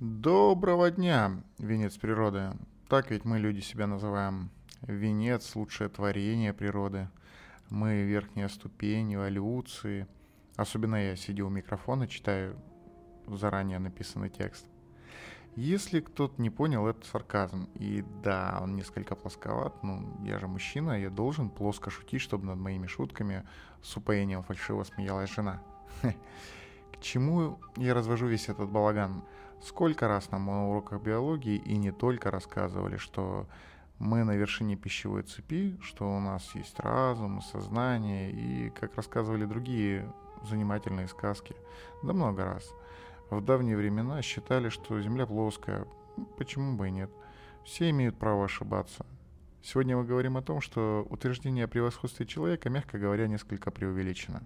[0.00, 2.52] Доброго дня, венец природы.
[2.88, 4.48] Так ведь мы, люди, себя называем.
[4.82, 7.08] Венец– лучшее творение природы.
[7.68, 10.06] Мы– верхняя ступень эволюции.
[10.54, 12.56] Особенно я, сидя у микрофона, читаю
[13.26, 14.68] заранее написанный текст.
[15.56, 17.68] Если кто-то не понял, это сарказм.
[17.74, 22.60] И да, он несколько плосковат, ну, я же мужчина, я должен плоско шутить, чтобы над
[22.60, 23.44] моими шутками
[23.82, 25.60] с упоением фальшиво смеялась жена.
[26.02, 29.24] К чему я развожу весь этот балаган?
[29.62, 33.46] Сколько раз нам на уроках биологии и не только рассказывали, что
[33.98, 40.12] мы на вершине пищевой цепи, что у нас есть разум, сознание, и как рассказывали другие
[40.44, 41.56] занимательные сказки.
[42.02, 42.72] Да много раз.
[43.30, 45.86] В давние времена считали, что Земля плоская.
[46.36, 47.10] Почему бы и нет?
[47.64, 49.04] Все имеют право ошибаться.
[49.62, 54.42] Сегодня мы говорим о том, что утверждение о превосходстве человека, мягко говоря, несколько преувеличено.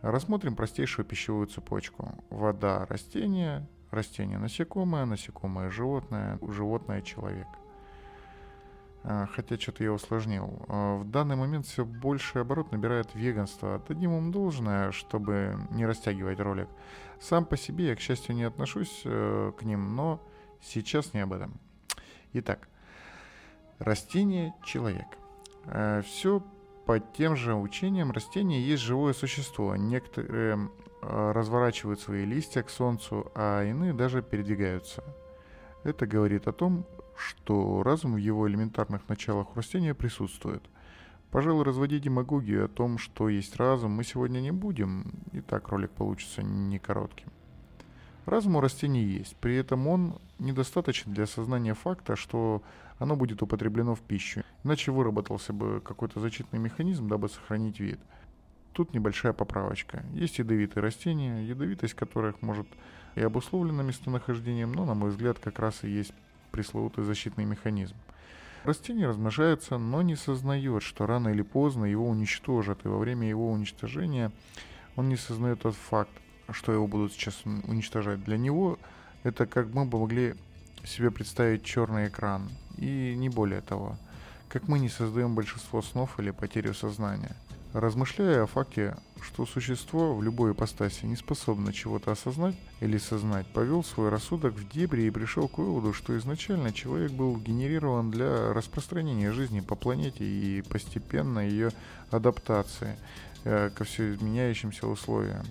[0.00, 2.24] Рассмотрим простейшую пищевую цепочку.
[2.30, 7.46] Вода– растение, растение– насекомое, насекомое– животное, животное– человек.
[9.02, 10.62] А, хотя что-то я усложнил.
[10.68, 13.76] А, в данный момент все больше оборот набирает веганство.
[13.76, 16.68] Отдадим им должное, чтобы не растягивать ролик.
[17.20, 20.22] Сам по себе я, к счастью, не отношусь э, к ним, но
[20.62, 21.60] сейчас не об этом.
[22.32, 22.68] Итак,
[23.78, 25.06] растение– человек.
[25.66, 26.42] Э, все
[26.86, 29.76] по тем же учениям растения есть живое существо.
[29.76, 30.70] Некоторые
[31.02, 35.04] э, разворачивают свои листья к солнцу, а иные даже передвигаются.
[35.84, 36.84] Это говорит о том,
[37.16, 40.62] что разум в его элементарных началах растения присутствует.
[41.30, 45.90] Пожалуй, разводить демагогию о том, что есть разум, мы сегодня не будем, и так ролик
[45.90, 47.28] получится не коротким.
[48.26, 52.62] Разум у растений есть, при этом он недостаточен для осознания факта, что
[52.98, 58.00] оно будет употреблено в пищу, иначе выработался бы какой-то защитный механизм, дабы сохранить вид.
[58.72, 60.04] Тут небольшая поправочка.
[60.12, 62.66] Есть ядовитые растения, ядовитость которых может
[63.14, 66.12] и обусловлена местонахождением, но, на мой взгляд, как раз и есть
[66.52, 67.96] пресловутый защитный механизм.
[68.64, 73.50] Растение размножается, но не сознает, что рано или поздно его уничтожат, и во время его
[73.50, 74.30] уничтожения
[74.96, 76.10] он не сознает тот факт,
[76.50, 78.22] что его будут сейчас уничтожать.
[78.22, 78.78] Для него
[79.22, 80.34] это как мы бы могли
[80.84, 83.96] себе представить черный экран, и не более того.
[84.50, 87.34] Как мы не создаем большинство снов или потерю сознания–
[87.72, 93.84] Размышляя о факте, что существо в любой ипостаси не способно чего-то осознать или сознать, повел
[93.84, 99.30] свой рассудок в дебри и пришел к выводу, что изначально человек был генерирован для распространения
[99.30, 101.70] жизни по планете и постепенно ее
[102.10, 102.96] адаптации
[103.44, 105.46] э, ко все изменяющимся условиям.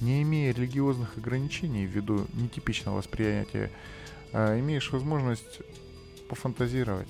[0.00, 3.70] Не имея религиозных ограничений ввиду нетипичного восприятия,
[4.34, 5.62] э, имеешь возможность
[6.28, 7.08] пофантазировать.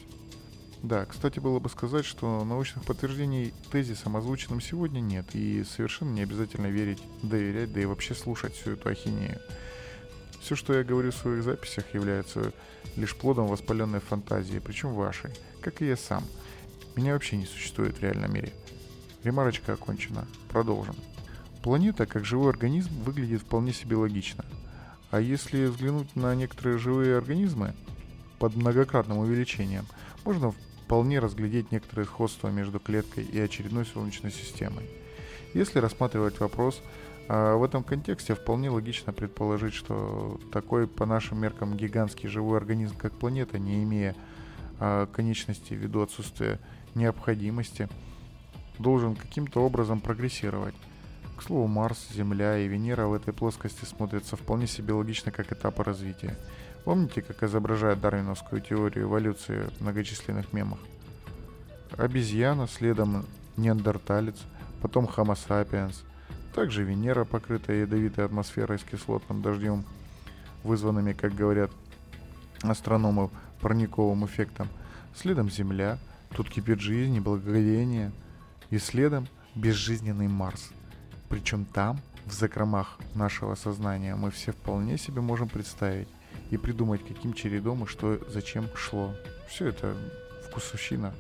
[0.83, 6.23] Да, кстати, было бы сказать, что научных подтверждений тезисам, озвученным сегодня, нет, и совершенно не
[6.23, 9.41] обязательно верить, доверять, да и вообще слушать всю эту ахинею.
[10.41, 12.53] Все, что я говорю в своих записях, является
[12.97, 16.25] лишь плодом воспаленной фантазии, причем вашей, как и я сам.
[16.97, 18.53] Меня вообще не существует в реальном мире.
[19.23, 20.27] Ремарочка окончена.
[20.49, 20.97] Продолжим.
[21.63, 24.45] Планета, как живой организм, выглядит вполне себе логично.
[25.13, 27.73] А если взглянуть на некоторые живые организмы
[28.41, 29.87] под многократным увеличением,
[30.25, 30.53] можно
[30.93, 34.91] вполне разглядеть некоторые сходства между клеткой и очередной Солнечной системой.
[35.55, 36.83] Если рассматривать вопрос,
[37.31, 42.95] а, в этом контексте вполне логично предположить, что такой по нашим меркам гигантский живой организм,
[42.99, 44.15] как планета, не имея
[44.81, 46.61] а, конечности ввиду отсутствия
[46.95, 47.89] необходимости,
[48.79, 50.75] должен каким-то образом прогрессировать.
[51.37, 55.83] К слову, Марс, Земля и Венера в этой плоскости смотрятся вполне себе логично как этапы
[55.83, 56.37] развития.
[56.85, 60.79] Помните, как изображает дарвиновскую теорию эволюции в многочисленных мемах?
[61.97, 63.27] Обезьяна, следом
[63.57, 64.37] неандерталец,
[64.81, 66.05] потом Homo sapiens,
[66.55, 69.85] также Венера, покрытая ядовитой атмосферой с кислотным дождем,
[70.65, 71.71] вызванными, как говорят
[72.63, 74.69] астрономы, парниковым эффектом,
[75.15, 75.99] следом Земля,
[76.35, 78.13] тут кипит жизнь и благоговение,
[78.71, 80.71] и следом безжизненный Марс.
[81.33, 86.09] Причем там, в закромах нашего сознания, мы все вполне себе можем представить,
[86.51, 89.15] и придумать, каким чередом и что зачем шло.
[89.49, 89.97] Все это
[90.47, 91.15] вкусовщина.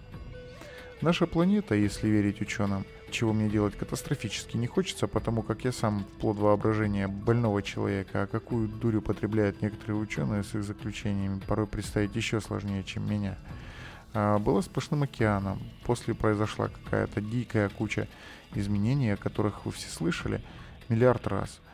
[1.01, 6.05] Наша планета, если верить ученым, чего мне делать катастрофически не хочется, потому как я сам
[6.21, 12.15] плод воображения больного человека, а какую дурь употребляют некоторые ученые с их заключениями, порой представить
[12.15, 13.39] еще сложнее, чем меня.
[14.15, 15.63] А, была сплошным океаном.
[15.85, 18.09] После произошла какая-то дикая куча
[18.55, 20.43] изменений, о которых вы все слышали
[20.89, 21.61] миллиард раз–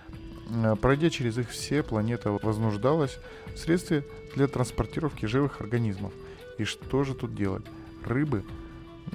[0.48, 3.18] Э, пройдя через их все, планета вознуждалась
[3.54, 4.04] в средстве
[4.34, 6.12] для транспортировки живых организмов.
[6.58, 7.64] И что же тут делать?
[8.04, 8.44] Рыбы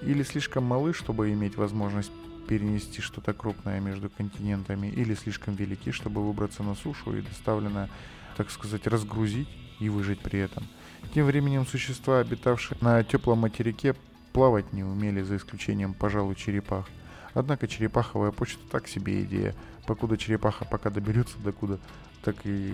[0.02, 2.12] или слишком малы, чтобы иметь возможность
[2.48, 7.90] перенести что-то крупное между континентами, или слишком велики, чтобы выбраться на сушу и доставлено
[8.36, 9.48] так сказать, разгрузить
[9.84, 10.68] и выжить при этом.
[11.14, 13.96] Тем временем существа, обитавшие на теплом материке,
[14.32, 16.88] плавать не умели, за исключением, пожалуй, черепах.
[17.34, 19.56] Однако черепаховая почта так себе идея.
[19.86, 21.80] Покуда черепаха пока доберется докуда,
[22.24, 22.74] так и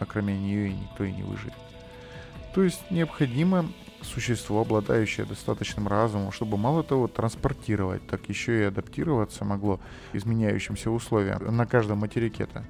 [0.00, 1.54] окроме нее и никто и не выживет.
[2.54, 3.66] То есть необходимо
[4.02, 9.80] существо, обладающее достаточным разумом, чтобы мало того транспортировать, так еще и адаптироваться могло
[10.12, 12.64] изменяющимся условиям на каждом материке-то.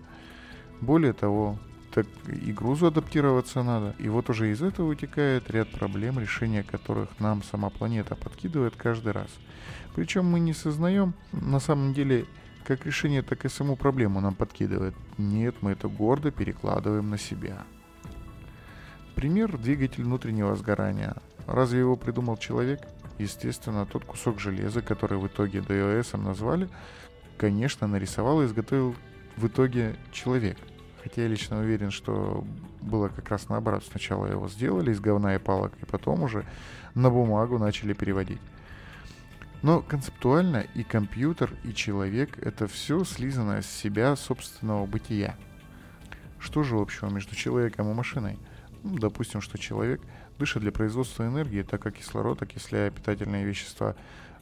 [0.80, 1.58] Более того,
[1.92, 3.94] так и грузу адаптироваться надо.
[3.98, 9.12] И вот уже из этого вытекает ряд проблем, решение которых нам сама планета подкидывает каждый
[9.12, 9.28] раз.
[9.94, 12.26] Причем мы не сознаем, на самом деле,
[12.64, 14.94] как решение, так и саму проблему нам подкидывает.
[15.18, 17.64] Нет, мы это гордо перекладываем на себя.
[19.14, 21.16] Пример– двигатель внутреннего сгорания.
[21.46, 22.80] Разве его придумал человек?
[23.18, 26.68] Естественно, тот кусок железа, который в итоге ДОС назвали,
[27.36, 28.96] конечно, нарисовал и изготовил
[29.36, 30.56] в итоге человек.
[31.02, 32.44] Хотя я лично уверен, что
[32.81, 33.84] было как раз наоборот.
[33.84, 36.44] Сначала его сделали из говна и палок, и потом уже
[36.94, 38.40] на бумагу начали переводить.
[39.62, 45.37] Но концептуально и компьютер, и человек— это все слизано с себя собственного бытия.
[46.38, 48.38] Что же общего между человеком и машиной?
[48.82, 50.00] Ну, допустим, что человек
[50.38, 53.94] дышит для производства энергии, так как кислород, окисляя питательные вещества,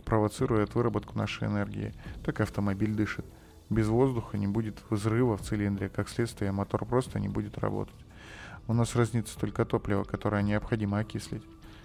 [0.06, 1.93] провоцирует выработку нашей энергии,
[2.25, 3.27] так и автомобиль дышит.
[3.70, 7.94] Без воздуха не будет взрыва в цилиндре, как следствие мотор просто не будет работать.
[8.67, 11.43] У нас разнится только топливо, которое необходимо окислить.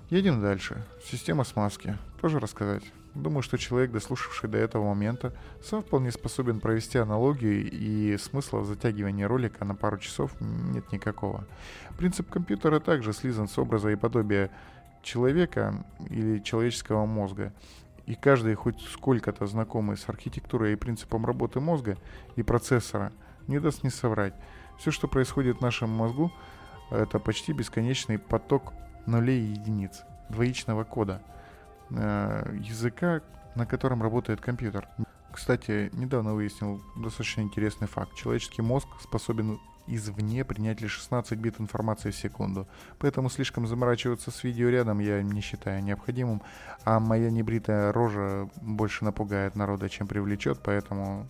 [0.10, 0.84] Едем дальше.
[1.04, 1.98] Система смазки.
[2.22, 2.84] Тоже рассказать.
[3.16, 5.34] Думаю, что человек, дослушавший до этого момента,
[5.64, 11.46] сам вполне способен провести аналогию и смысла в затягивании ролика на пару часов нет никакого.
[11.98, 14.52] Принцип компьютера также слизан с образа и подобия
[15.02, 17.54] человека или человеческого мозга.
[18.06, 21.98] И каждый хоть сколько-то знакомый с архитектурой и принципом работы мозга
[22.36, 23.12] и процессора
[23.48, 24.34] не даст не соврать.
[24.78, 26.32] Все, что происходит в нашем мозгу,
[26.92, 28.74] это почти бесконечный поток
[29.06, 31.22] нулей и единиц, двоичного кода–
[31.92, 33.22] Э, языка,
[33.56, 34.88] на котором работает компьютер.
[35.32, 38.16] Кстати, недавно выяснил достаточно интересный факт.
[38.16, 42.68] Человеческий мозг способен извне принять лишь 16 бит информации в секунду.
[43.00, 46.42] Поэтому слишком заморачиваться с видео рядом я не считаю необходимым,
[46.84, 51.28] а моя небритая рожа больше напугает народа, чем привлечет, поэтому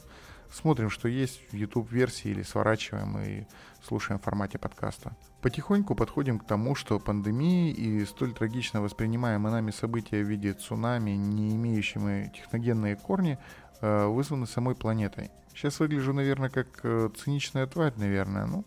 [0.51, 3.45] смотрим, что есть в YouTube-версии или сворачиваем и
[3.83, 5.15] слушаем в формате подкаста.
[5.41, 11.11] Потихоньку подходим к тому, что пандемии и столь трагично воспринимаемые нами события в виде цунами,
[11.11, 13.37] не имеющими техногенные корни,
[13.81, 15.29] э, вызваны самой планетой.
[15.55, 18.45] Сейчас выгляжу, наверное, как э, циничная тварь, наверное.
[18.45, 18.65] Ну,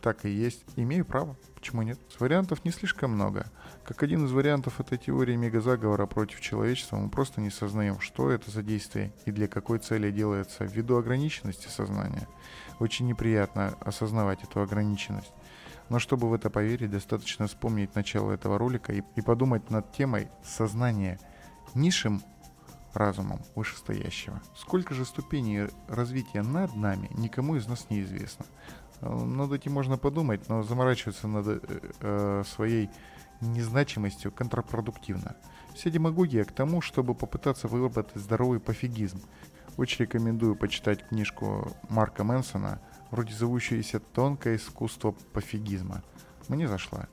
[0.00, 0.64] так и есть.
[0.74, 1.36] Имею право.
[1.54, 1.98] Почему нет?
[2.08, 3.44] С вариантов не слишком много.
[3.84, 8.50] Как один из вариантов этой теории мегазаговора против человечества, мы просто не сознаем, что это
[8.50, 12.26] за действие и для какой цели делается ввиду ограниченности сознания.
[12.78, 15.32] Очень неприятно осознавать эту ограниченность.
[15.90, 20.30] Но чтобы в это поверить, достаточно вспомнить начало этого ролика и, и подумать над темой
[20.42, 21.20] сознания
[21.74, 22.22] низшим
[22.94, 24.40] разумом вышестоящего.
[24.56, 28.46] Сколько же ступеней развития над нами, никому из нас неизвестно.
[29.00, 31.60] Э, над этим можно подумать, но заморачиваться над э,
[32.00, 32.90] э, своей
[33.40, 35.36] незначимостью контрпродуктивно.
[35.74, 39.20] Вся демагогия к тому, чтобы попытаться выработать здоровый пофигизм.
[39.76, 42.80] Очень рекомендую почитать книжку Марка Мэнсона–
[43.14, 46.02] вроде зовущееся «Тонкое искусство пофигизма».
[46.48, 47.06] Мне зашла.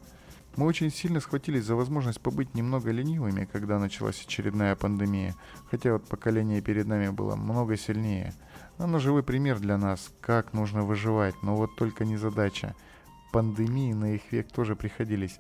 [0.56, 5.36] Мы очень сильно схватились за возможность побыть немного ленивыми, когда началась очередная пандемия,
[5.70, 8.34] хотя вот поколение перед нами было много сильнее.
[8.78, 12.76] Оно живой пример для нас, как нужно выживать, но вот только не задача.
[13.32, 15.40] Пандемии на их век тоже приходились.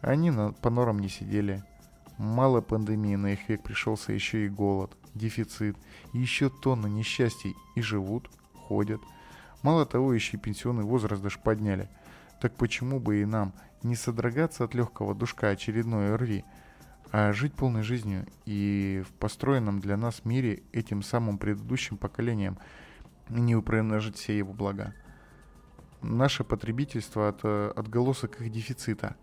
[0.00, 1.62] Они на, по норам не сидели.
[2.18, 5.76] Мало пандемии на их век пришелся еще и голод, дефицит,
[6.12, 9.00] еще тонна несчастий, и живут, ходят–
[9.62, 11.88] Мало того, еще и пенсионный возраст даже подняли.
[12.40, 13.52] Так почему бы и нам
[13.82, 16.44] не содрогаться от легкого душка очередной РВИ,
[17.10, 22.58] а жить полной жизнью и в построенном для нас мире этим самым предыдущим поколением
[23.28, 24.94] не упрямножить все его блага.
[26.00, 29.16] Наше потребительство от отголосок их дефицита.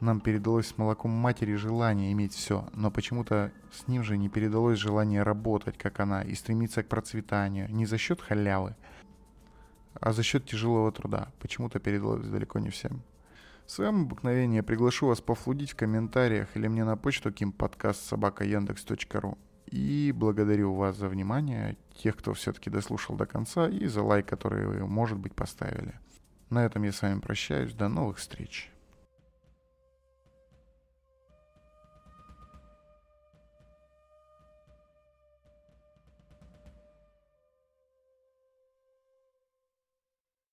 [0.00, 4.78] Нам передалось с молоком матери желание иметь все, но почему-то с ним же не передалось
[4.78, 8.74] желание работать, как она, и стремиться к процветанию, не за счет халявы,
[9.94, 11.28] а за счет тяжелого труда.
[11.40, 13.02] Почему-то передалось далеко не всем.
[13.66, 17.32] В своем обыкновении приглашу вас пофлудить в комментариях или мне на почту
[18.44, 19.38] яндекс.ру.
[19.66, 24.66] И благодарю вас за внимание, тех, кто все-таки дослушал до конца, и за лайк, который
[24.66, 25.94] вы, может быть, поставили.
[26.50, 27.72] На этом я с вами прощаюсь.
[27.72, 28.70] До новых встреч.